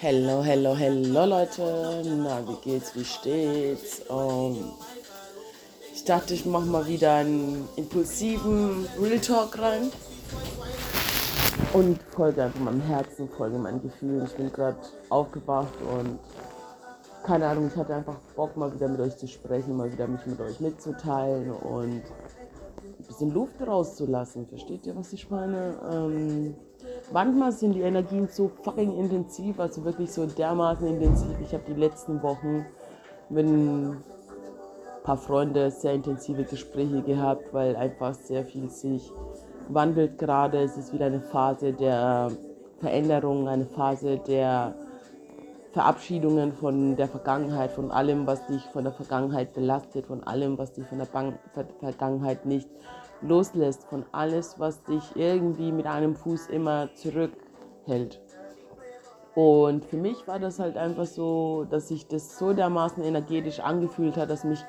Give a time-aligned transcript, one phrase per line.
[0.00, 2.02] Hello, hello, hello Leute.
[2.04, 4.00] Na, wie geht's, wie steht's?
[4.08, 4.72] Um,
[5.92, 9.92] ich dachte, ich mache mal wieder einen impulsiven Real Talk rein.
[11.74, 14.24] Und folge einfach meinem Herzen, folge meinen Gefühlen.
[14.24, 14.78] Ich bin gerade
[15.10, 16.18] aufgewacht und
[17.22, 20.24] keine Ahnung, ich hatte einfach Bock, mal wieder mit euch zu sprechen, mal wieder mich
[20.24, 24.48] mit euch mitzuteilen und ein bisschen Luft rauszulassen.
[24.48, 25.78] Versteht ihr, was ich meine?
[25.92, 26.54] Ähm,
[27.12, 31.36] manchmal sind die Energien so fucking intensiv, also wirklich so dermaßen intensiv.
[31.42, 32.66] Ich habe die letzten Wochen
[33.28, 34.02] mit ein
[35.02, 39.10] paar Freunden sehr intensive Gespräche gehabt, weil einfach sehr viel sich
[39.68, 40.58] wandelt gerade.
[40.58, 42.30] Es ist wieder eine Phase der
[42.80, 44.74] Veränderung, eine Phase der
[45.72, 50.72] Verabschiedungen von der Vergangenheit, von allem, was dich von der Vergangenheit belastet, von allem, was
[50.72, 51.38] dich von der Bank
[51.78, 52.68] Vergangenheit nicht
[53.22, 58.20] loslässt, von alles, was dich irgendwie mit einem Fuß immer zurückhält.
[59.34, 64.16] Und für mich war das halt einfach so, dass sich das so dermaßen energetisch angefühlt
[64.16, 64.64] hat, dass mich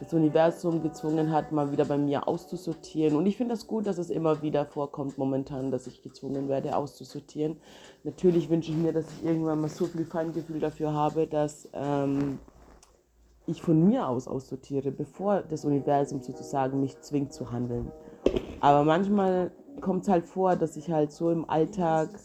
[0.00, 3.16] das Universum gezwungen hat, mal wieder bei mir auszusortieren.
[3.16, 6.74] Und ich finde das gut, dass es immer wieder vorkommt momentan, dass ich gezwungen werde,
[6.76, 7.56] auszusortieren.
[8.02, 12.38] Natürlich wünsche ich mir, dass ich irgendwann mal so viel Feingefühl dafür habe, dass ähm,
[13.46, 17.90] ich von mir aus aussortiere, bevor das Universum sozusagen mich zwingt zu handeln.
[18.60, 22.20] Aber manchmal kommt es halt vor, dass ich halt so im Alltag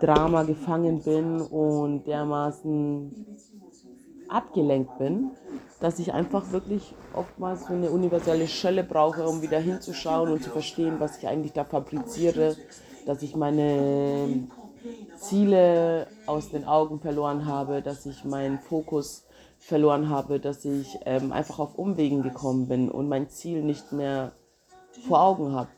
[0.00, 3.14] Drama gefangen bin und dermaßen
[4.28, 5.30] abgelenkt bin,
[5.80, 10.50] dass ich einfach wirklich oftmals so eine universelle Schelle brauche, um wieder hinzuschauen und zu
[10.50, 12.56] verstehen, was ich eigentlich da fabriziere,
[13.04, 14.48] dass ich meine
[15.14, 19.24] Ziele aus den Augen verloren habe, dass ich meinen Fokus
[19.62, 24.32] verloren habe, dass ich ähm, einfach auf Umwegen gekommen bin und mein Ziel nicht mehr
[25.06, 25.70] vor Augen habe.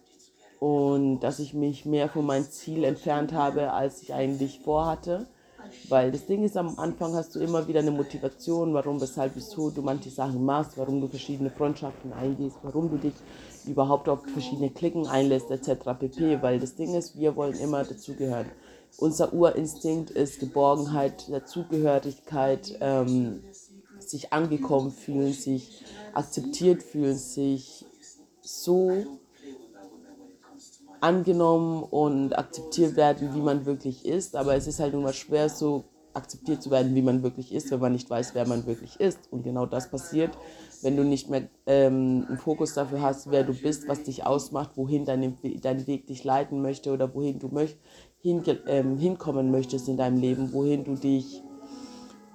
[0.59, 5.27] Und dass ich mich mehr von meinem Ziel entfernt habe, als ich eigentlich vorhatte.
[5.89, 9.71] Weil das Ding ist, am Anfang hast du immer wieder eine Motivation, warum, weshalb, wieso
[9.71, 13.15] du manche Sachen machst, warum du verschiedene Freundschaften eingehst, warum du dich
[13.66, 15.91] überhaupt auf verschiedene Klicken einlässt, etc.
[15.99, 16.43] pp.
[16.43, 18.47] Weil das Ding ist, wir wollen immer dazugehören.
[18.97, 23.43] Unser Urinstinkt ist Geborgenheit, Dazugehörigkeit, ähm,
[24.15, 25.83] sich angekommen fühlen, sich
[26.13, 27.85] akzeptiert fühlen, sich
[28.41, 29.19] so
[31.01, 34.37] angenommen und akzeptiert werden, wie man wirklich ist.
[34.37, 37.81] Aber es ist halt immer schwer, so akzeptiert zu werden, wie man wirklich ist, wenn
[37.81, 39.33] man nicht weiß, wer man wirklich ist.
[39.33, 40.39] Und genau das passiert,
[40.83, 44.77] wenn du nicht mehr ähm, einen Fokus dafür hast, wer du bist, was dich ausmacht,
[44.77, 47.77] wohin dein, dein Weg dich leiten möchte oder wohin du möcht,
[48.21, 51.43] hin, ähm, hinkommen möchtest in deinem Leben, wohin du dich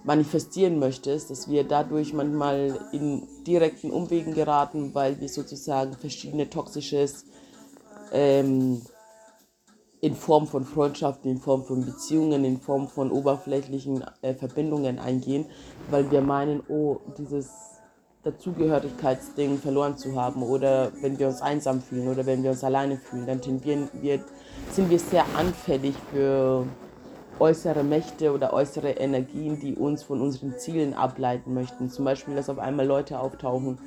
[0.03, 7.25] manifestieren möchtest, dass wir dadurch manchmal in direkten Umwegen geraten, weil wir sozusagen verschiedene toxisches
[8.11, 8.81] ähm,
[10.01, 15.45] in Form von Freundschaften, in Form von Beziehungen, in Form von oberflächlichen äh, Verbindungen eingehen,
[15.89, 17.49] weil wir meinen, oh, dieses
[18.23, 22.97] Dazugehörigkeitsding verloren zu haben oder wenn wir uns einsam fühlen oder wenn wir uns alleine
[22.97, 23.41] fühlen, dann
[24.01, 24.19] wir,
[24.71, 26.65] sind wir sehr anfällig für
[27.39, 31.89] äußere Mächte oder äußere Energien, die uns von unseren Zielen ableiten möchten.
[31.89, 33.79] Zum Beispiel, dass auf einmal Leute auftauchen,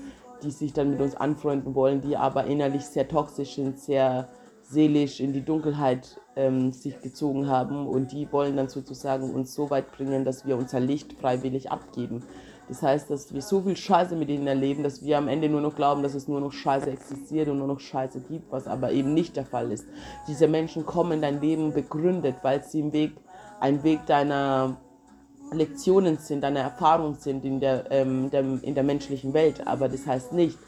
[0.43, 4.29] die sich dann mit uns anfreunden wollen, die aber innerlich sehr toxisch sind, sehr
[4.63, 9.71] seelisch in die Dunkelheit ähm, sich gezogen haben und die wollen dann sozusagen uns so
[9.71, 12.25] weit bringen, dass wir unser Licht freiwillig abgeben.
[12.69, 15.61] Das heißt, dass wir so viel Scheiße mit ihnen erleben, dass wir am Ende nur
[15.61, 18.93] noch glauben, dass es nur noch Scheiße existiert und nur noch Scheiße gibt, was aber
[18.93, 19.87] eben nicht der Fall ist.
[20.27, 23.17] Diese Menschen kommen in dein Leben begründet, weil sie im Weg
[23.63, 24.77] ein Weg deiner
[25.53, 29.67] Lektionen sind, deiner Erfahrungen sind in der, ähm, der, in der menschlichen Welt.
[29.67, 30.59] Aber das heißt nicht,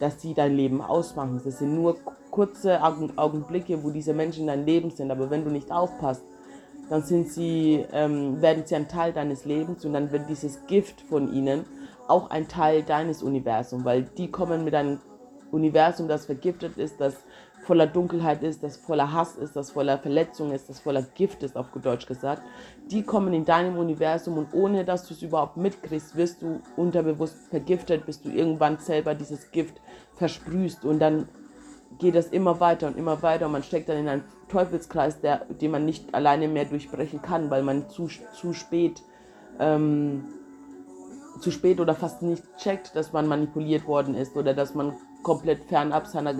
[0.00, 1.40] dass sie dein Leben ausmachen.
[1.42, 1.96] Das sind nur
[2.30, 5.10] kurze Augenblicke, wo diese Menschen in deinem Leben sind.
[5.10, 6.24] Aber wenn du nicht aufpasst,
[6.90, 11.00] dann sind sie, ähm, werden sie ein Teil deines Lebens und dann wird dieses Gift
[11.00, 11.64] von ihnen
[12.06, 15.00] auch ein Teil deines Universums, weil die kommen mit einem
[15.50, 17.14] Universum, das vergiftet ist, das
[17.62, 21.56] voller Dunkelheit ist, das voller Hass ist, das voller Verletzung ist, das voller Gift ist,
[21.56, 22.42] auf Deutsch gesagt,
[22.90, 27.36] die kommen in deinem Universum und ohne dass du es überhaupt mitkriegst, wirst du unterbewusst
[27.50, 29.80] vergiftet, bis du irgendwann selber dieses Gift
[30.14, 30.84] versprühst.
[30.84, 31.28] Und dann
[31.98, 35.44] geht das immer weiter und immer weiter und man steckt dann in einen Teufelskreis, der,
[35.46, 39.02] den man nicht alleine mehr durchbrechen kann, weil man zu, zu spät
[39.60, 40.24] ähm,
[41.40, 45.64] zu spät oder fast nicht checkt, dass man manipuliert worden ist oder dass man komplett
[45.64, 46.34] fernab seiner,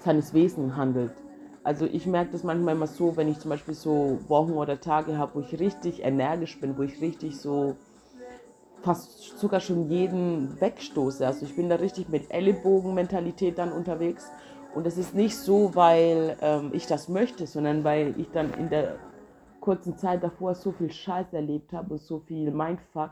[0.00, 1.12] seines Wesens handelt.
[1.64, 5.18] Also ich merke das manchmal immer so, wenn ich zum Beispiel so Wochen oder Tage
[5.18, 7.76] habe, wo ich richtig energisch bin, wo ich richtig so
[8.82, 11.26] fast sogar schon jeden wegstoße.
[11.26, 14.26] Also ich bin da richtig mit Ellenbogenmentalität dann unterwegs.
[14.74, 18.70] Und es ist nicht so, weil ähm, ich das möchte, sondern weil ich dann in
[18.70, 18.96] der
[19.60, 23.10] kurzen Zeit davor so viel Scheiß erlebt habe und so viel Mindfuck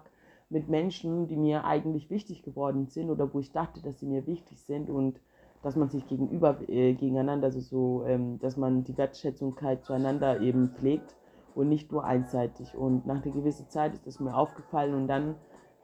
[0.48, 4.26] mit Menschen, die mir eigentlich wichtig geworden sind oder wo ich dachte, dass sie mir
[4.26, 5.18] wichtig sind und
[5.66, 10.70] dass man sich gegenüber, äh, gegeneinander, also so, ähm, dass man die Wertschätzungkeit zueinander eben
[10.70, 11.16] pflegt
[11.56, 12.76] und nicht nur einseitig.
[12.76, 15.34] Und nach einer gewissen Zeit ist das mir aufgefallen und dann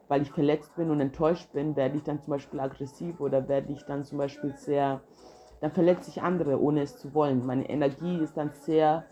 [0.07, 3.73] weil ich verletzt bin und enttäuscht bin, werde ich dann zum Beispiel aggressiv oder werde
[3.73, 5.01] ich dann zum Beispiel sehr,
[5.61, 7.47] dann verletze ich andere, ohne es zu wollen.
[7.47, 9.05] Meine Energie ist dann sehr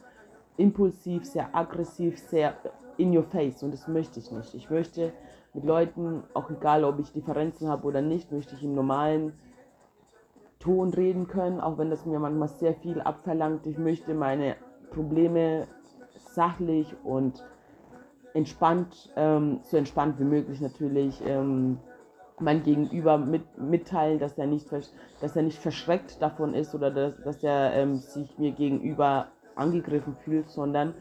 [0.59, 2.55] impulsiv, sehr aggressiv, sehr
[2.97, 4.55] in your face und das möchte ich nicht.
[4.55, 5.15] Ich möchte
[5.55, 9.33] mit Leuten, auch egal ob ich Differenzen habe oder nicht, möchte ich im normalen
[10.61, 13.67] Ton reden können, auch wenn das mir manchmal sehr viel abverlangt.
[13.67, 14.57] Ich möchte meine
[14.91, 15.67] Probleme
[16.17, 17.43] sachlich und
[18.35, 21.79] entspannt, ähm, so entspannt wie möglich natürlich ähm,
[22.39, 27.21] mein Gegenüber mit, mitteilen, dass er, nicht, dass er nicht verschreckt davon ist oder dass,
[27.23, 30.95] dass er ähm, sich mir gegenüber angegriffen fühlt, sondern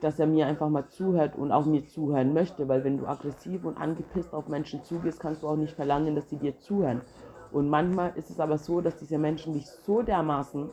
[0.00, 3.64] dass er mir einfach mal zuhört und auch mir zuhören möchte, weil wenn du aggressiv
[3.64, 7.02] und angepisst auf Menschen zugehst, kannst du auch nicht verlangen, dass sie dir zuhören.
[7.52, 10.70] Und manchmal ist es aber so, dass diese Menschen dich so dermaßen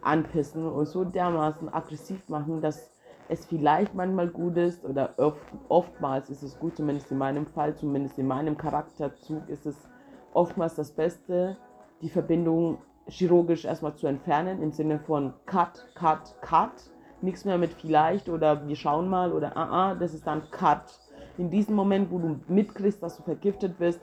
[0.00, 2.90] anpissen und so dermaßen aggressiv machen, dass
[3.28, 7.74] es vielleicht manchmal gut ist oder oft, oftmals ist es gut, zumindest in meinem Fall,
[7.74, 9.76] zumindest in meinem Charakterzug ist es
[10.32, 11.56] oftmals das Beste,
[12.02, 12.78] die Verbindung
[13.08, 16.90] chirurgisch erstmal zu entfernen, im Sinne von Cut, Cut, Cut.
[17.22, 21.00] Nichts mehr mit vielleicht oder wir schauen mal oder ah, ah, das ist dann Cut.
[21.38, 24.00] In diesem Moment, wo du mitkriegst, dass du vergiftet bist,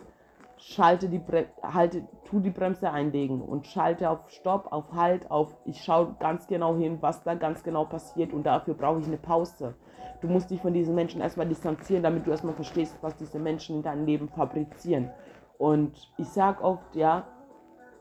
[0.65, 5.56] schalte die Bre halte, tu die Bremse einlegen und schalte auf Stopp, auf Halt, auf
[5.65, 9.18] ich schaue ganz genau hin, was da ganz genau passiert und dafür brauche ich eine
[9.18, 9.75] Pause.
[10.21, 13.77] Du musst dich von diesen Menschen erstmal distanzieren, damit du erstmal verstehst, was diese Menschen
[13.77, 15.10] in deinem Leben fabrizieren.
[15.57, 17.27] Und ich sage oft, ja,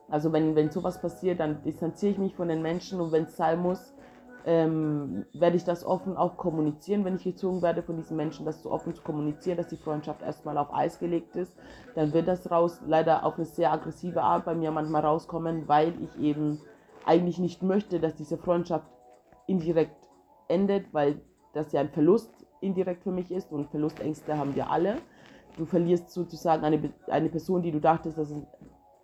[0.08, 3.36] also wenn, wenn sowas passiert, dann distanziere ich mich von den Menschen und wenn es
[3.36, 3.92] sein muss,
[4.44, 8.62] ähm, werde ich das offen auch kommunizieren, wenn ich gezwungen werde von diesen Menschen, das
[8.62, 11.56] so offen zu kommunizieren, dass die Freundschaft erstmal auf Eis gelegt ist,
[11.94, 15.94] dann wird das raus leider auf eine sehr aggressive Art bei mir manchmal rauskommen, weil
[16.02, 16.60] ich eben
[17.04, 18.86] eigentlich nicht möchte, dass diese Freundschaft
[19.46, 19.96] indirekt
[20.48, 21.20] endet, weil
[21.52, 22.30] das ja ein Verlust
[22.60, 24.96] indirekt für mich ist und Verlustängste haben wir alle.
[25.56, 28.28] Du verlierst sozusagen eine, eine Person, die du dachtest, dass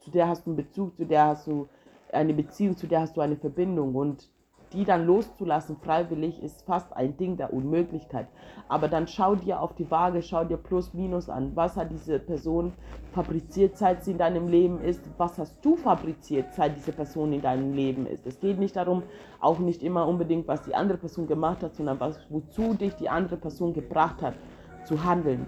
[0.00, 1.68] zu der hast du einen Bezug, zu der hast du
[2.12, 4.30] eine Beziehung, zu der hast du eine Verbindung und
[4.72, 8.26] die dann loszulassen, freiwillig, ist fast ein Ding der Unmöglichkeit.
[8.68, 11.52] Aber dann schau dir auf die Waage, schau dir Plus, Minus an.
[11.54, 12.72] Was hat diese Person
[13.12, 15.02] fabriziert, seit sie in deinem Leben ist?
[15.16, 18.26] Was hast du fabriziert, seit diese Person in deinem Leben ist?
[18.26, 19.02] Es geht nicht darum,
[19.40, 23.08] auch nicht immer unbedingt, was die andere Person gemacht hat, sondern was, wozu dich die
[23.08, 24.34] andere Person gebracht hat,
[24.84, 25.46] zu handeln,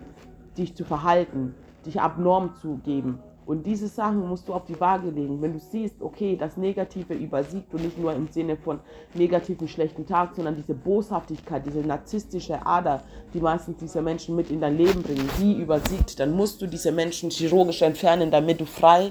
[0.56, 3.18] dich zu verhalten, dich abnorm zu geben
[3.50, 5.42] und diese Sachen musst du auf die Waage legen.
[5.42, 8.78] Wenn du siehst, okay, das Negative übersiegt und nicht nur im Sinne von
[9.14, 13.02] negativen, schlechten Tag, sondern diese Boshaftigkeit, diese narzisstische Ader,
[13.34, 16.92] die meistens diese Menschen mit in dein Leben bringen, die übersiegt, dann musst du diese
[16.92, 19.10] Menschen chirurgisch entfernen, damit du frei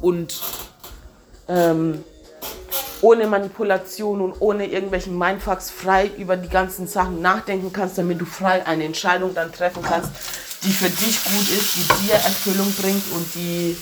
[0.00, 0.40] und
[1.46, 2.02] ähm,
[3.02, 8.24] ohne Manipulation und ohne irgendwelchen Mindfucks frei über die ganzen Sachen nachdenken kannst, damit du
[8.24, 13.04] frei eine Entscheidung dann treffen kannst, die für dich gut ist, die dir Erfüllung bringt
[13.12, 13.76] und die,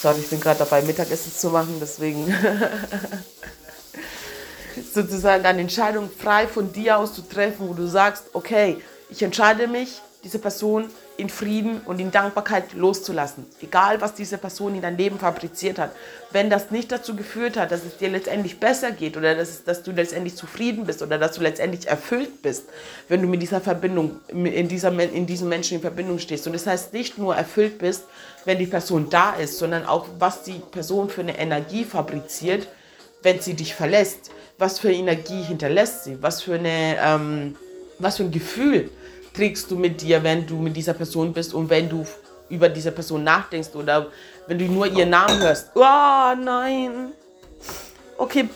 [0.00, 2.26] sorry, ich bin gerade dabei, Mittagessen zu machen, deswegen
[4.94, 9.68] sozusagen eine Entscheidung frei von dir aus zu treffen, wo du sagst, okay, ich entscheide
[9.68, 13.46] mich, diese Person in Frieden und in Dankbarkeit loszulassen.
[13.62, 15.92] Egal, was diese Person in dein Leben fabriziert hat.
[16.32, 19.84] Wenn das nicht dazu geführt hat, dass es dir letztendlich besser geht oder dass, dass
[19.84, 22.64] du letztendlich zufrieden bist oder dass du letztendlich erfüllt bist,
[23.08, 26.48] wenn du mit dieser Verbindung, in, dieser, in diesem Menschen in Verbindung stehst.
[26.48, 28.04] Und das heißt nicht nur erfüllt bist,
[28.44, 32.66] wenn die Person da ist, sondern auch, was die Person für eine Energie fabriziert,
[33.22, 34.32] wenn sie dich verlässt.
[34.58, 36.18] Was für Energie hinterlässt sie?
[36.20, 37.56] Was für, eine, ähm,
[38.00, 38.90] was für ein Gefühl?
[39.34, 42.06] Trägst du mit dir, wenn du mit dieser Person bist und wenn du
[42.48, 44.06] über diese Person nachdenkst oder
[44.46, 45.70] wenn du nur ihren Namen hörst.
[45.74, 47.12] Oh nein.
[48.16, 48.48] Okay,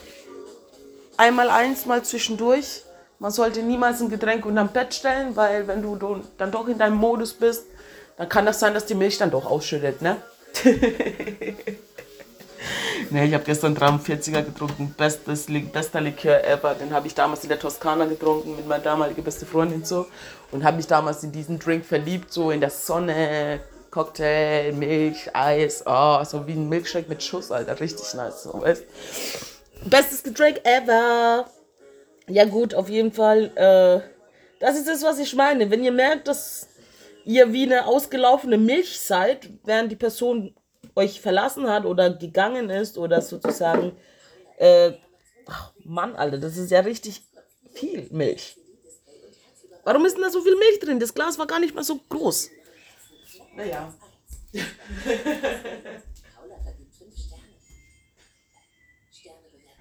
[1.16, 2.82] einmal eins, mal zwischendurch.
[3.18, 6.96] Man sollte niemals ein Getränk unterm Bett stellen, weil wenn du dann doch in deinem
[6.96, 7.64] Modus bist,
[8.16, 10.16] dann kann das sein, dass die Milch dann doch ausschüttet, ne?
[13.10, 16.74] Ne, ich habe gestern 43er getrunken, bestes, bester Likör ever.
[16.74, 20.06] Den habe ich damals in der Toskana getrunken mit meiner damaligen beste Freundin so
[20.52, 23.60] und habe mich damals in diesen Drink verliebt, so in der Sonne,
[23.90, 27.80] Cocktail, Milch, Eis, oh, so wie ein Milkshake mit Schuss, Alter.
[27.80, 28.84] Richtig nice, so, weißt
[29.86, 31.46] Bestes Getränk ever.
[32.28, 33.50] Ja, gut, auf jeden Fall.
[33.54, 34.00] Äh,
[34.60, 35.70] das ist das, was ich meine.
[35.70, 36.68] Wenn ihr merkt, dass
[37.24, 40.54] ihr wie eine ausgelaufene Milch seid, während die Person
[40.98, 43.96] euch verlassen hat oder gegangen ist oder sozusagen.
[44.56, 44.92] Äh,
[45.46, 47.22] ach Mann, Alter, das ist ja richtig
[47.72, 48.56] viel Milch.
[49.84, 51.00] Warum ist denn da so viel Milch drin?
[51.00, 52.50] Das Glas war gar nicht mal so groß.
[53.56, 53.94] Naja.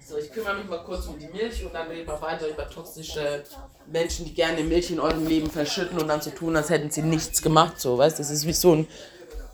[0.08, 2.70] So, ich kümmere mich mal kurz um die Milch und dann reden wir weiter über
[2.70, 3.44] toxische
[3.86, 7.02] Menschen, die gerne Milch in eurem Leben verschütten und dann so tun, als hätten sie
[7.02, 7.78] nichts gemacht.
[7.78, 8.88] So, weißt das ist wie so ein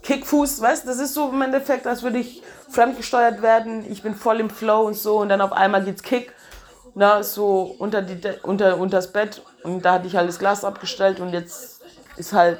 [0.05, 3.85] Kickfuß, weißt das ist so im Endeffekt, als würde ich fremdgesteuert werden.
[3.91, 6.31] Ich bin voll im Flow und so und dann auf einmal geht's Kick
[6.95, 10.63] na, so unter, die, unter, unter das Bett und da hatte ich halt das Glas
[10.63, 11.81] abgestellt und jetzt
[12.15, 12.59] ist halt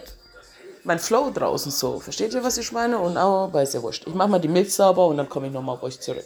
[0.84, 2.00] mein Flow draußen so.
[2.00, 3.00] Versteht ihr, was ich meine?
[3.00, 4.06] Und aber ist ja wurscht.
[4.06, 6.26] Ich mach mal die Milch sauber und dann komme ich nochmal auf euch zurück.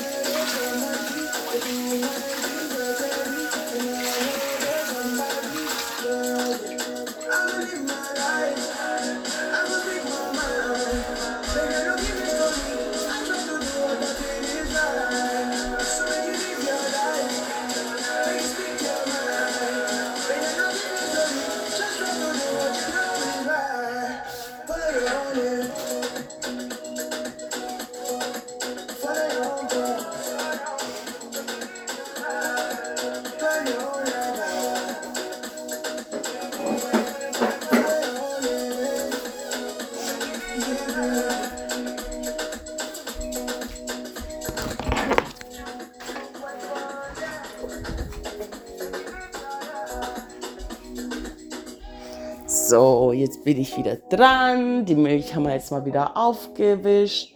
[52.71, 54.85] So, jetzt bin ich wieder dran.
[54.85, 57.35] Die Milch haben wir jetzt mal wieder aufgewischt.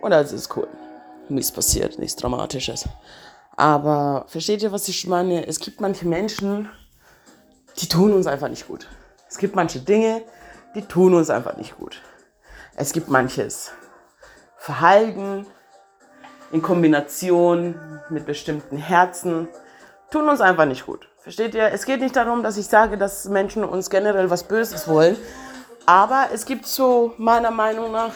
[0.00, 0.68] Und das ist cool.
[1.28, 2.88] Nichts passiert, nichts Dramatisches.
[3.58, 5.46] Aber versteht ihr, was ich meine?
[5.46, 6.70] Es gibt manche Menschen,
[7.78, 8.88] die tun uns einfach nicht gut.
[9.28, 10.22] Es gibt manche Dinge,
[10.74, 12.00] die tun uns einfach nicht gut.
[12.74, 13.72] Es gibt manches
[14.56, 15.44] Verhalten
[16.52, 19.46] in Kombination mit bestimmten Herzen,
[20.10, 21.09] tun uns einfach nicht gut.
[21.22, 21.70] Versteht ihr?
[21.70, 25.18] Es geht nicht darum, dass ich sage, dass Menschen uns generell was Böses wollen.
[25.84, 28.12] Aber es gibt so, meiner Meinung nach,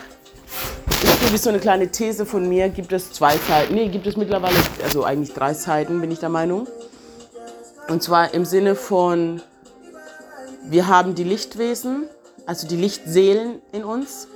[1.03, 3.75] ist wie so eine kleine These von mir, gibt es zwei Seiten.
[3.75, 6.67] Nee, gibt es mittlerweile, also eigentlich drei Seiten, bin ich der Meinung.
[7.89, 9.43] Und zwar im Sinne von,
[10.63, 12.09] wir haben die Lichtwesen,
[12.47, 14.29] also die Lichtseelen in uns.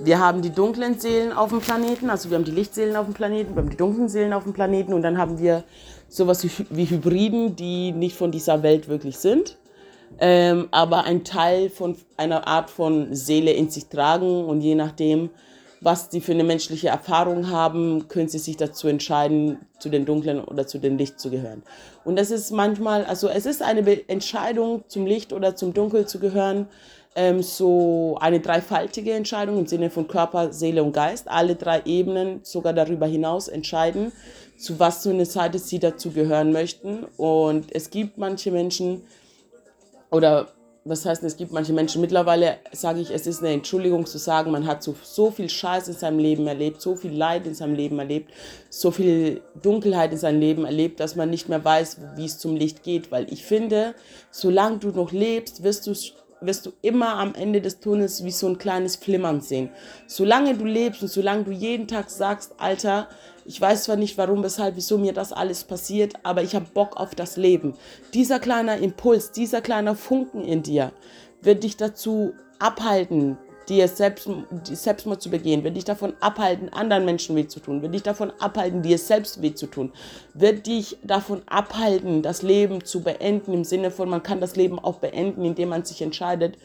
[0.00, 3.14] Wir haben die dunklen Seelen auf dem Planeten, also wir haben die Lichtseelen auf dem
[3.14, 5.64] Planeten, wir haben die dunklen Seelen auf dem Planeten und dann haben wir
[6.14, 9.56] sowas wie Hybriden, die nicht von dieser Welt wirklich sind,
[10.20, 15.30] ähm, aber ein Teil von einer Art von Seele in sich tragen und je nachdem,
[15.80, 20.42] was sie für eine menschliche Erfahrung haben, können sie sich dazu entscheiden, zu den Dunklen
[20.42, 21.62] oder zu den Licht zu gehören.
[22.04, 26.20] Und das ist manchmal, also es ist eine Entscheidung, zum Licht oder zum Dunkel zu
[26.20, 26.68] gehören,
[27.16, 31.28] ähm, so eine dreifaltige Entscheidung im Sinne von Körper, Seele und Geist.
[31.28, 34.12] Alle drei Ebenen sogar darüber hinaus entscheiden
[34.56, 37.04] zu was für eine Seite sie dazu gehören möchten.
[37.16, 39.02] Und es gibt manche Menschen,
[40.10, 40.48] oder
[40.86, 44.50] was heißt, es gibt manche Menschen, mittlerweile sage ich, es ist eine Entschuldigung zu sagen,
[44.50, 47.74] man hat so, so viel Scheiß in seinem Leben erlebt, so viel Leid in seinem
[47.74, 48.30] Leben erlebt,
[48.68, 52.54] so viel Dunkelheit in seinem Leben erlebt, dass man nicht mehr weiß, wie es zum
[52.54, 53.10] Licht geht.
[53.10, 53.94] Weil ich finde,
[54.30, 55.94] solange du noch lebst, wirst du
[56.46, 59.70] wirst du immer am Ende des Tunnels wie so ein kleines Flimmern sehen.
[60.06, 63.08] Solange du lebst und solange du jeden Tag sagst, Alter,
[63.44, 66.96] ich weiß zwar nicht warum, weshalb, wieso mir das alles passiert, aber ich habe Bock
[66.96, 67.74] auf das Leben.
[68.14, 70.92] Dieser kleine Impuls, dieser kleine Funken in dir
[71.42, 73.36] wird dich dazu abhalten,
[73.68, 74.28] dir selbst,
[74.64, 78.32] Selbstmord zu begehen, wird dich davon abhalten, anderen Menschen weh zu tun, wird dich davon
[78.38, 79.92] abhalten, dir selbst weh zu tun,
[80.34, 84.78] wird dich davon abhalten, das Leben zu beenden, im Sinne von, man kann das Leben
[84.78, 86.56] auch beenden, indem man sich entscheidet,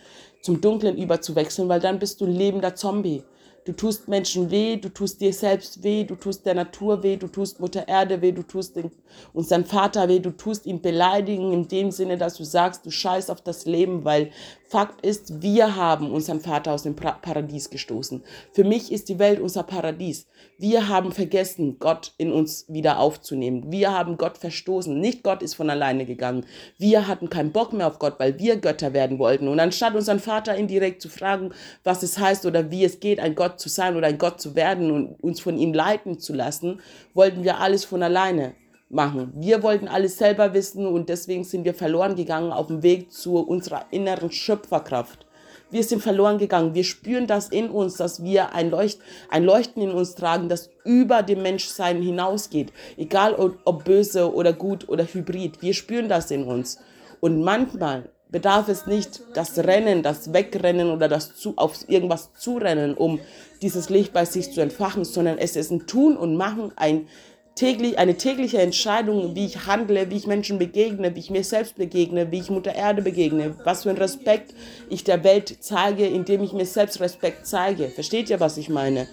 [0.41, 3.24] zum Dunklen überzuwechseln, weil dann bist du lebender Zombie.
[3.69, 7.27] Du tust Menschen weh, du tust dir selbst weh, du tust der Natur weh, du
[7.27, 8.89] tust Mutter Erde weh, du tust den,
[9.31, 13.29] unseren Vater weh, du tust ihn beleidigen in dem Sinne, dass du sagst, du scheißt
[13.29, 14.31] auf das Leben, weil
[14.69, 18.23] Fakt ist, wir haben unseren Vater aus dem Paradies gestoßen.
[18.53, 20.27] Für mich ist die Welt unser Paradies.
[20.59, 23.71] Wir haben vergessen, Gott in uns wieder aufzunehmen.
[23.71, 24.99] Wir haben Gott verstoßen.
[24.99, 26.45] Nicht Gott ist von alleine gegangen.
[26.77, 29.47] Wir hatten keinen Bock mehr auf Gott, weil wir Götter werden wollten.
[29.47, 31.51] Und anstatt unseren Vater indirekt zu fragen,
[31.83, 34.55] was es heißt oder wie es geht, ein Gott zu sein oder ein Gott zu
[34.55, 36.79] werden und uns von ihm leiten zu lassen,
[37.13, 38.53] wollten wir alles von alleine
[38.89, 39.33] machen.
[39.35, 43.37] Wir wollten alles selber wissen und deswegen sind wir verloren gegangen auf dem Weg zu
[43.37, 45.25] unserer inneren Schöpferkraft.
[45.71, 46.73] Wir sind verloren gegangen.
[46.73, 48.99] Wir spüren das in uns, dass wir ein, Leucht,
[49.29, 52.73] ein Leuchten in uns tragen, das über dem Menschsein hinausgeht.
[52.97, 55.61] Egal ob, ob böse oder gut oder hybrid.
[55.61, 56.79] Wir spüren das in uns.
[57.19, 62.93] Und manchmal bedarf es nicht das Rennen, das Wegrennen oder das zu, auf irgendwas zurennen,
[62.93, 63.19] um
[63.62, 67.07] dieses Licht bei sich zu entfachen, sondern es ist ein Tun und Machen, ein
[67.55, 71.75] täglich, eine tägliche Entscheidung, wie ich handle, wie ich Menschen begegne, wie ich mir selbst
[71.75, 74.53] begegne, wie ich Mutter Erde begegne, was für einen Respekt
[74.89, 77.89] ich der Welt zeige, indem ich mir selbst Respekt zeige.
[77.89, 79.07] Versteht ihr, was ich meine?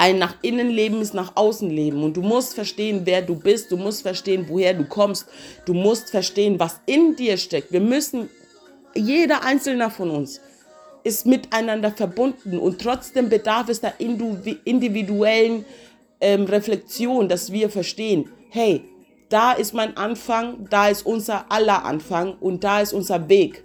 [0.00, 3.70] Ein nach innen leben ist nach außen leben und du musst verstehen, wer du bist,
[3.70, 5.26] du musst verstehen, woher du kommst,
[5.66, 7.70] du musst verstehen, was in dir steckt.
[7.70, 8.30] Wir müssen,
[8.94, 10.40] jeder einzelne von uns
[11.04, 15.66] ist miteinander verbunden und trotzdem bedarf es der individuellen
[16.22, 18.82] ähm, Reflexion, dass wir verstehen, hey,
[19.28, 23.64] da ist mein Anfang, da ist unser aller Anfang und da ist unser Weg.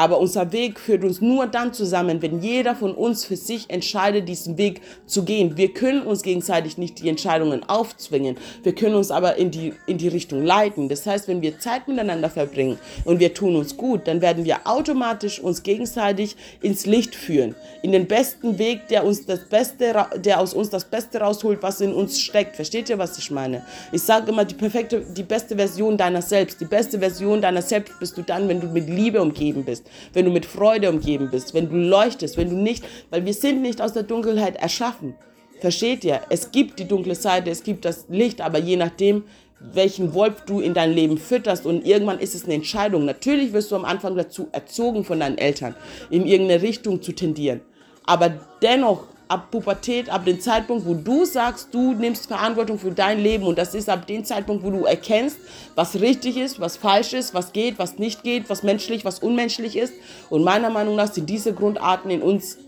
[0.00, 4.30] Aber unser Weg führt uns nur dann zusammen, wenn jeder von uns für sich entscheidet,
[4.30, 5.58] diesen Weg zu gehen.
[5.58, 8.38] Wir können uns gegenseitig nicht die Entscheidungen aufzwingen.
[8.62, 10.88] Wir können uns aber in die, in die Richtung leiten.
[10.88, 14.60] Das heißt, wenn wir Zeit miteinander verbringen und wir tun uns gut, dann werden wir
[14.64, 17.54] automatisch uns gegenseitig ins Licht führen.
[17.82, 21.82] In den besten Weg, der uns das Beste, der aus uns das Beste rausholt, was
[21.82, 22.56] in uns steckt.
[22.56, 23.66] Versteht ihr, was ich meine?
[23.92, 26.58] Ich sage immer, die perfekte, die beste Version deiner selbst.
[26.58, 30.24] Die beste Version deiner selbst bist du dann, wenn du mit Liebe umgeben bist wenn
[30.24, 33.80] du mit Freude umgeben bist, wenn du leuchtest, wenn du nicht, weil wir sind nicht
[33.80, 35.14] aus der Dunkelheit erschaffen.
[35.60, 36.20] Versteht ihr?
[36.30, 39.24] Es gibt die dunkle Seite, es gibt das Licht, aber je nachdem,
[39.60, 43.04] welchen Wolf du in dein Leben fütterst und irgendwann ist es eine Entscheidung.
[43.04, 45.74] Natürlich wirst du am Anfang dazu erzogen von deinen Eltern,
[46.08, 47.60] in irgendeine Richtung zu tendieren.
[48.06, 53.22] Aber dennoch ab Pubertät, ab dem Zeitpunkt, wo du sagst, du nimmst Verantwortung für dein
[53.22, 55.38] Leben und das ist ab dem Zeitpunkt, wo du erkennst,
[55.76, 59.76] was richtig ist, was falsch ist, was geht, was nicht geht, was menschlich, was unmenschlich
[59.76, 59.94] ist.
[60.30, 62.58] Und meiner Meinung nach sind diese Grundarten in uns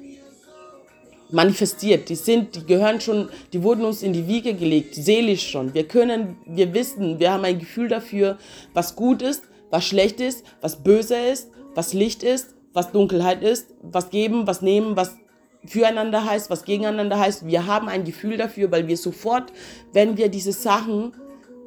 [1.32, 2.08] manifestiert.
[2.08, 5.74] Die sind, die gehören schon, die wurden uns in die Wiege gelegt, seelisch schon.
[5.74, 8.38] Wir können, wir wissen, wir haben ein Gefühl dafür,
[8.72, 13.74] was gut ist, was schlecht ist, was böse ist, was Licht ist, was Dunkelheit ist,
[13.82, 15.16] was geben, was nehmen, was
[15.64, 17.46] füreinander heißt, was gegeneinander heißt.
[17.46, 19.52] Wir haben ein Gefühl dafür, weil wir sofort,
[19.92, 21.14] wenn wir diese Sachen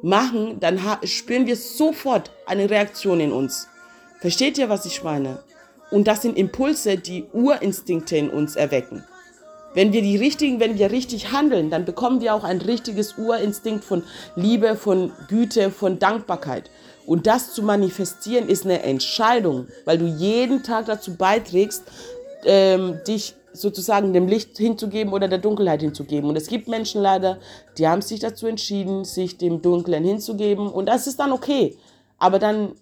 [0.02, 3.68] machen, dann spüren wir sofort eine Reaktion in uns.
[4.20, 5.42] Versteht ihr, was ich meine?
[5.90, 9.04] Und das sind Impulse, die Urinstinkte in uns erwecken.
[9.74, 13.84] Wenn wir die richtigen, wenn wir richtig handeln, dann bekommen wir auch ein richtiges Urinstinkt
[13.84, 14.02] von
[14.34, 16.70] Liebe, von Güte, von Dankbarkeit.
[17.04, 21.84] Und das zu manifestieren ist eine Entscheidung, weil du jeden Tag dazu beiträgst,
[22.44, 26.28] ähm, dich sozusagen dem Licht hinzugeben oder der Dunkelheit hinzugeben.
[26.30, 27.38] Und es gibt Menschen leider,
[27.78, 30.68] die haben sich dazu entschieden, sich dem Dunklen hinzugeben.
[30.68, 31.76] Und das ist dann okay.
[32.18, 32.72] Aber dann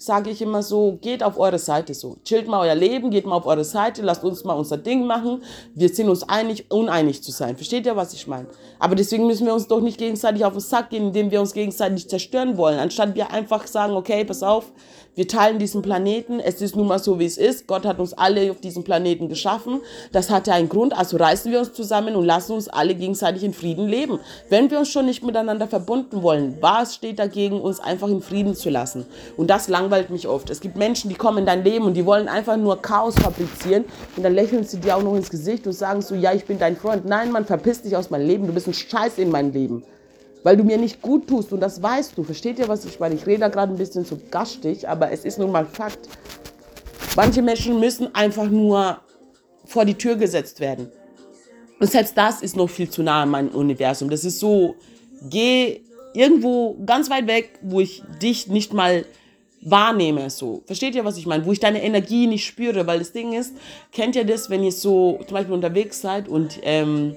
[0.00, 2.16] sage ich immer so, geht auf eure Seite so.
[2.24, 5.42] Chillt mal euer Leben, geht mal auf eure Seite, lasst uns mal unser Ding machen.
[5.74, 7.56] Wir sind uns einig, uneinig zu sein.
[7.56, 8.46] Versteht ihr, was ich meine?
[8.78, 11.52] Aber deswegen müssen wir uns doch nicht gegenseitig auf den Sack gehen, indem wir uns
[11.52, 12.78] gegenseitig zerstören wollen.
[12.78, 14.72] Anstatt wir einfach sagen, okay, pass auf,
[15.20, 16.40] wir teilen diesen Planeten.
[16.40, 17.66] Es ist nun mal so, wie es ist.
[17.66, 19.82] Gott hat uns alle auf diesem Planeten geschaffen.
[20.12, 20.96] Das hat ja einen Grund.
[20.96, 24.18] Also reißen wir uns zusammen und lassen uns alle gegenseitig in Frieden leben.
[24.48, 28.54] Wenn wir uns schon nicht miteinander verbunden wollen, was steht dagegen, uns einfach in Frieden
[28.54, 29.04] zu lassen?
[29.36, 30.48] Und das langweilt mich oft.
[30.48, 33.84] Es gibt Menschen, die kommen in dein Leben und die wollen einfach nur Chaos fabrizieren.
[34.16, 36.58] Und dann lächeln sie dir auch noch ins Gesicht und sagen so, ja, ich bin
[36.58, 37.04] dein Freund.
[37.04, 38.46] Nein, man verpisst dich aus meinem Leben.
[38.46, 39.84] Du bist ein Scheiß in meinem Leben
[40.42, 42.22] weil du mir nicht gut tust und das weißt du.
[42.22, 43.14] Versteht ihr, was ich meine?
[43.14, 46.08] Ich rede da gerade ein bisschen zu gastig, aber es ist nun mal Fakt.
[47.16, 48.98] Manche Menschen müssen einfach nur
[49.64, 50.90] vor die Tür gesetzt werden.
[51.78, 54.10] Und selbst das ist noch viel zu nah an meinem Universum.
[54.10, 54.76] Das ist so,
[55.28, 55.80] geh
[56.14, 59.04] irgendwo ganz weit weg, wo ich dich nicht mal
[59.62, 60.62] wahrnehme so.
[60.66, 61.44] Versteht ihr, was ich meine?
[61.44, 63.54] Wo ich deine Energie nicht spüre, weil das Ding ist,
[63.92, 67.14] kennt ihr das, wenn ihr so zum Beispiel unterwegs seid und ähm,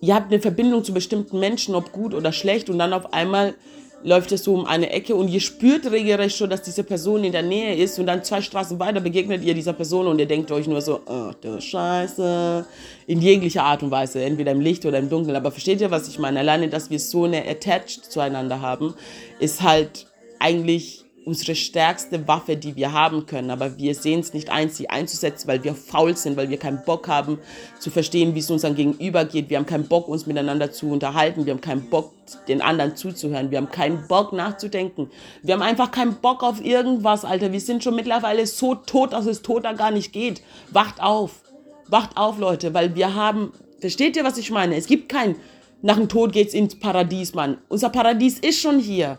[0.00, 3.54] ihr habt eine Verbindung zu bestimmten Menschen, ob gut oder schlecht, und dann auf einmal
[4.02, 7.32] läuft es so um eine Ecke und ihr spürt regelrecht schon, dass diese Person in
[7.32, 10.52] der Nähe ist und dann zwei Straßen weiter begegnet ihr dieser Person und ihr denkt
[10.52, 12.64] euch nur so, oh, du Scheiße,
[13.06, 15.34] in jeglicher Art und Weise, entweder im Licht oder im Dunkeln.
[15.34, 16.38] Aber versteht ihr, was ich meine?
[16.38, 18.94] Alleine, dass wir so eine Attached zueinander haben,
[19.40, 20.06] ist halt
[20.38, 23.50] eigentlich unsere stärkste Waffe, die wir haben können.
[23.50, 26.84] Aber wir sehen es nicht ein, sie einzusetzen, weil wir faul sind, weil wir keinen
[26.84, 27.40] Bock haben
[27.80, 29.50] zu verstehen, wie es uns Gegenüber geht.
[29.50, 31.44] Wir haben keinen Bock, uns miteinander zu unterhalten.
[31.44, 32.12] Wir haben keinen Bock,
[32.46, 33.50] den anderen zuzuhören.
[33.50, 35.10] Wir haben keinen Bock, nachzudenken.
[35.42, 37.52] Wir haben einfach keinen Bock auf irgendwas, Alter.
[37.52, 40.42] Wir sind schon mittlerweile so tot, dass es toter gar nicht geht.
[40.70, 41.42] Wacht auf.
[41.88, 44.76] Wacht auf, Leute, weil wir haben, versteht ihr, was ich meine?
[44.76, 45.34] Es gibt kein,
[45.82, 47.58] nach dem Tod geht's ins Paradies, Mann.
[47.68, 49.18] Unser Paradies ist schon hier.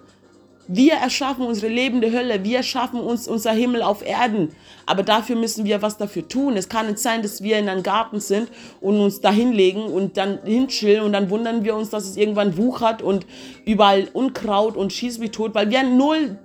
[0.67, 4.49] Wir erschaffen unsere lebende Hölle, wir schaffen uns unser Himmel auf Erden.
[4.85, 6.57] Aber dafür müssen wir was dafür tun.
[6.57, 8.49] Es kann nicht sein, dass wir in einem Garten sind
[8.81, 12.57] und uns da hinlegen und dann hinchillen und dann wundern wir uns, dass es irgendwann
[12.57, 13.25] wuchert und
[13.65, 16.37] überall Unkraut und schieß wie tot, weil wir null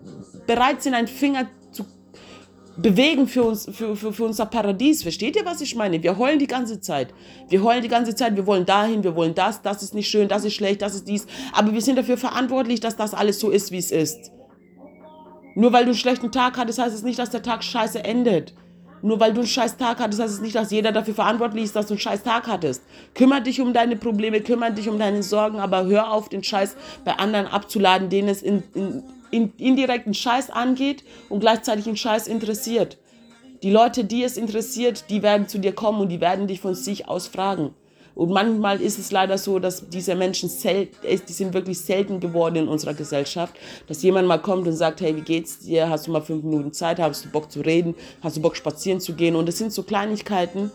[0.46, 1.46] bereit sind, einen Finger
[2.76, 5.02] bewegen für, uns, für, für, für unser Paradies.
[5.02, 6.02] Versteht ihr, was ich meine?
[6.02, 7.12] Wir heulen die ganze Zeit.
[7.48, 10.28] Wir heulen die ganze Zeit, wir wollen dahin, wir wollen das, das ist nicht schön,
[10.28, 11.26] das ist schlecht, das ist dies.
[11.52, 14.32] Aber wir sind dafür verantwortlich, dass das alles so ist, wie es ist.
[15.54, 18.54] Nur weil du einen schlechten Tag hattest, heißt es nicht, dass der Tag scheiße endet.
[19.02, 21.76] Nur weil du einen scheiß Tag hattest, heißt es nicht, dass jeder dafür verantwortlich ist,
[21.76, 22.82] dass du einen scheiß Tag hattest.
[23.14, 26.76] Kümmer dich um deine Probleme, kümmer dich um deine Sorgen, aber hör auf, den Scheiß
[27.04, 31.96] bei anderen abzuladen, denen es in, in, in, indirekt einen Scheiß angeht und gleichzeitig einen
[31.96, 32.98] Scheiß interessiert.
[33.64, 36.74] Die Leute, die es interessiert, die werden zu dir kommen und die werden dich von
[36.74, 37.74] sich aus fragen.
[38.14, 42.56] Und manchmal ist es leider so, dass diese Menschen selten, die sind wirklich selten geworden
[42.56, 43.54] in unserer Gesellschaft,
[43.86, 45.88] dass jemand mal kommt und sagt, hey, wie geht's dir?
[45.88, 46.98] Hast du mal fünf Minuten Zeit?
[46.98, 47.94] Hast du Bock zu reden?
[48.20, 49.34] Hast du Bock spazieren zu gehen?
[49.34, 50.70] Und es sind so Kleinigkeiten,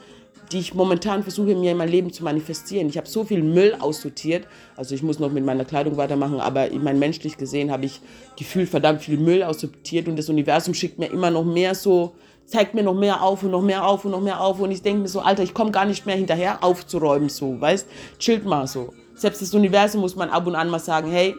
[0.52, 2.88] die ich momentan versuche, mir in mein Leben zu manifestieren.
[2.90, 4.48] Ich habe so viel Müll aussortiert.
[4.76, 8.02] Also ich muss noch mit meiner Kleidung weitermachen, aber ich meine, menschlich gesehen habe ich
[8.38, 12.14] gefühlt verdammt viel Müll aussortiert und das Universum schickt mir immer noch mehr so,
[12.46, 14.82] zeigt mir noch mehr auf und noch mehr auf und noch mehr auf und ich
[14.82, 17.88] denke mir so, Alter, ich komme gar nicht mehr hinterher aufzuräumen, so, weißt,
[18.20, 18.94] chillt mal so.
[19.16, 21.36] Selbst das Universum muss man ab und an mal sagen, hey,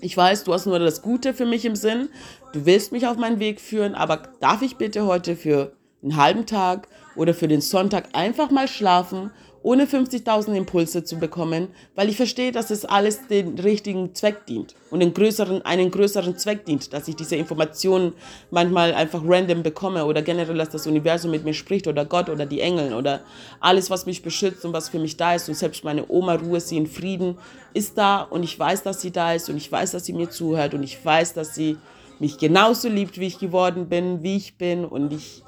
[0.00, 2.08] ich weiß, du hast nur das Gute für mich im Sinn,
[2.52, 5.72] du willst mich auf meinen Weg führen, aber darf ich bitte heute für
[6.06, 9.30] einen halben Tag oder für den Sonntag einfach mal schlafen,
[9.62, 11.66] ohne 50.000 Impulse zu bekommen,
[11.96, 16.38] weil ich verstehe, dass es alles den richtigen Zweck dient und den größeren, einen größeren
[16.38, 18.12] Zweck dient, dass ich diese Informationen
[18.52, 22.46] manchmal einfach random bekomme oder generell, dass das Universum mit mir spricht oder Gott oder
[22.46, 23.22] die Engel oder
[23.58, 26.60] alles, was mich beschützt und was für mich da ist und selbst meine Oma Ruhe,
[26.60, 27.36] sie in Frieden
[27.74, 30.30] ist da und ich weiß, dass sie da ist und ich weiß, dass sie mir
[30.30, 31.76] zuhört und ich weiß, dass sie
[32.20, 35.42] mich genauso liebt, wie ich geworden bin, wie ich bin und ich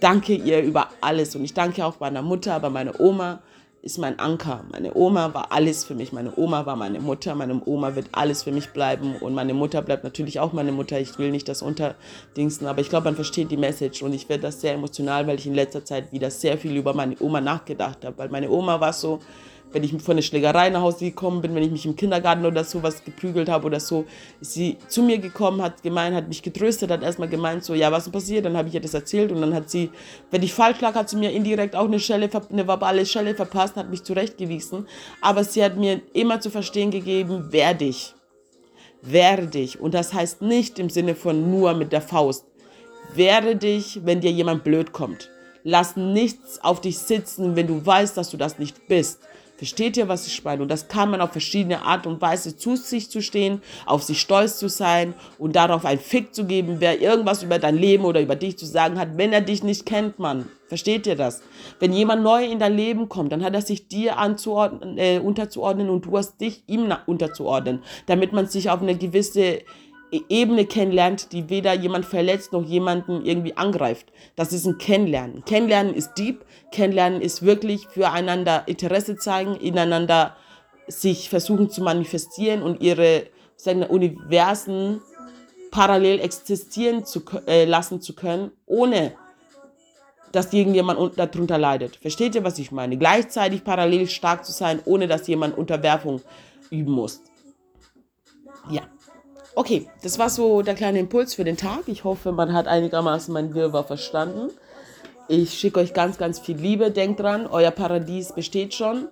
[0.00, 3.40] danke ihr über alles und ich danke auch meiner Mutter, aber meine Oma
[3.82, 4.64] ist mein Anker.
[4.70, 6.12] Meine Oma war alles für mich.
[6.12, 7.34] Meine Oma war meine Mutter.
[7.34, 9.16] Meine Oma wird alles für mich bleiben.
[9.16, 11.00] Und meine Mutter bleibt natürlich auch meine Mutter.
[11.00, 14.02] Ich will nicht das Unterdingsen, aber ich glaube, man versteht die Message.
[14.02, 16.92] Und ich werde das sehr emotional, weil ich in letzter Zeit wieder sehr viel über
[16.92, 18.18] meine Oma nachgedacht habe.
[18.18, 19.20] Weil meine Oma war so,
[19.72, 22.64] wenn ich von der Schlägerei nach Hause gekommen bin, wenn ich mich im Kindergarten oder
[22.64, 24.04] so was geprügelt habe oder so,
[24.40, 27.92] ist sie zu mir gekommen, hat gemeint, hat mich getröstet, hat erstmal gemeint, so, ja,
[27.92, 28.44] was ist passiert?
[28.44, 29.90] Dann habe ich ihr das erzählt und dann hat sie,
[30.30, 33.76] wenn ich falsch lag, hat sie mir indirekt auch eine Schelle, eine verbale Schelle verpasst,
[33.76, 34.86] hat mich zurechtgewiesen.
[35.20, 38.14] Aber sie hat mir immer zu verstehen gegeben, werde ich.
[39.02, 39.80] Werde dich.
[39.80, 42.44] Und das heißt nicht im Sinne von nur mit der Faust.
[43.14, 45.30] Werde dich, wenn dir jemand blöd kommt.
[45.62, 49.20] Lass nichts auf dich sitzen, wenn du weißt, dass du das nicht bist.
[49.60, 50.62] Versteht ihr, was ich meine?
[50.62, 54.18] Und das kann man auf verschiedene Art und Weise zu sich zu stehen, auf sich
[54.18, 58.22] stolz zu sein und darauf ein Fick zu geben, wer irgendwas über dein Leben oder
[58.22, 60.48] über dich zu sagen hat, wenn er dich nicht kennt, Mann.
[60.68, 61.42] Versteht ihr das?
[61.78, 65.90] Wenn jemand neu in dein Leben kommt, dann hat er sich dir anzuordnen, äh, unterzuordnen
[65.90, 69.58] und du hast dich ihm unterzuordnen, damit man sich auf eine gewisse
[70.28, 74.12] Ebene kennenlernt, die weder jemand verletzt noch jemanden irgendwie angreift.
[74.36, 75.44] Das ist ein Kennenlernen.
[75.44, 76.44] Kennenlernen ist deep.
[76.72, 80.36] Kennenlernen ist wirklich füreinander Interesse zeigen, ineinander
[80.88, 85.00] sich versuchen zu manifestieren und ihre sagen, Universen
[85.70, 89.12] parallel existieren zu, äh, lassen zu können, ohne
[90.32, 91.96] dass irgendjemand darunter leidet.
[91.96, 92.96] Versteht ihr, was ich meine?
[92.96, 96.20] Gleichzeitig parallel stark zu sein, ohne dass jemand Unterwerfung
[96.70, 97.20] üben muss.
[98.70, 98.82] Ja.
[99.54, 101.82] Okay, das war so der kleine Impuls für den Tag.
[101.86, 104.50] Ich hoffe, man hat einigermaßen mein Wirrwarr verstanden.
[105.28, 106.90] Ich schicke euch ganz, ganz viel Liebe.
[106.90, 109.08] Denkt dran, euer Paradies besteht schon.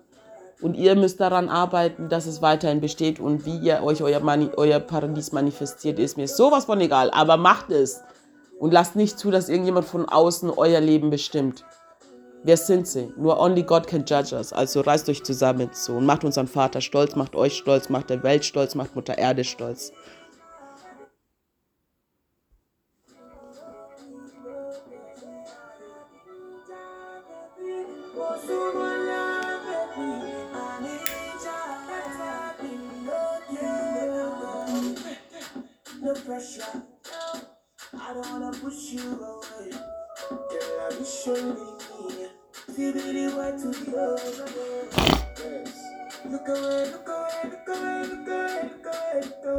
[0.60, 4.50] Und ihr müsst daran arbeiten, dass es weiterhin besteht und wie ihr euch euer, Mani
[4.56, 7.10] euer Paradies manifestiert, ist mir sowas von egal.
[7.12, 8.00] Aber macht es
[8.58, 11.64] und lasst nicht zu, dass irgendjemand von außen euer Leben bestimmt.
[12.42, 13.12] Wer sind sie?
[13.16, 14.52] Nur only God can judge us.
[14.52, 18.22] Also reißt euch zusammen so und macht unseren Vater stolz, macht euch stolz, macht der
[18.22, 19.92] Welt stolz, macht Mutter Erde stolz.
[36.38, 36.82] Pressure.
[38.00, 39.70] I don't wanna push you away.
[40.30, 41.56] Girl, I'll be showing.
[42.76, 43.00] Feel the
[43.36, 44.38] way to the other.
[45.42, 45.74] Yes.
[46.30, 49.38] Look away, look away, look away, look away, look away.